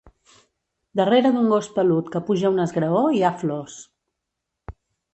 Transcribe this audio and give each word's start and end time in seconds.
Darrere 1.01 1.31
d'un 1.35 1.51
gos 1.53 1.69
pelut 1.77 2.11
que 2.15 2.23
puja 2.31 2.51
un 2.57 2.65
esgraó 2.65 3.07
hi 3.15 3.25
ha 3.31 3.35
flors. 3.45 3.81